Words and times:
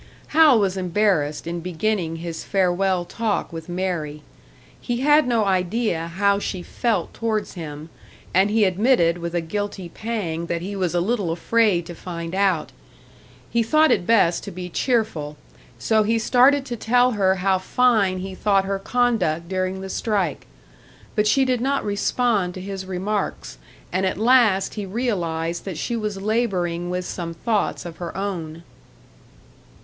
Hal 0.29 0.57
was 0.59 0.77
embarrassed 0.77 1.45
in 1.45 1.59
beginning 1.59 2.15
his 2.15 2.43
farewell 2.43 3.05
talk 3.05 3.53
with 3.53 3.69
Mary. 3.69 4.23
He 4.81 5.01
had 5.01 5.27
no 5.27 5.45
idea 5.45 6.07
how 6.07 6.39
she 6.39 6.63
felt 6.63 7.13
towards 7.13 7.53
him, 7.53 7.91
and 8.33 8.49
he 8.49 8.63
admitted 8.65 9.19
with 9.19 9.35
a 9.35 9.41
guilty 9.41 9.89
pang 9.89 10.47
that 10.47 10.63
he 10.63 10.75
was 10.75 10.95
a 10.95 11.01
little 11.01 11.29
afraid 11.29 11.85
to 11.85 11.93
find 11.93 12.33
out! 12.33 12.71
He 13.51 13.61
thought 13.61 13.91
it 13.91 14.07
best 14.07 14.43
to 14.45 14.49
be 14.49 14.69
cheerful, 14.69 15.37
so 15.77 16.01
he 16.01 16.17
started 16.17 16.65
to 16.65 16.75
tell 16.75 17.11
her 17.11 17.35
how 17.35 17.59
fine 17.59 18.17
he 18.21 18.33
thought 18.33 18.65
her 18.65 18.79
conduct 18.79 19.49
during 19.49 19.81
the 19.81 19.87
strike. 19.89 20.47
But 21.15 21.27
she 21.27 21.45
did 21.45 21.61
not 21.61 21.85
respond 21.85 22.55
to 22.55 22.61
his 22.61 22.87
remarks, 22.87 23.59
and 23.93 24.03
at 24.07 24.17
last 24.17 24.73
he 24.73 24.83
realised 24.87 25.63
that 25.65 25.77
she 25.77 25.95
was 25.95 26.19
labouring 26.19 26.89
with 26.89 27.05
some 27.05 27.35
thoughts 27.35 27.85
of 27.85 27.97
her 27.97 28.17
own. 28.17 28.63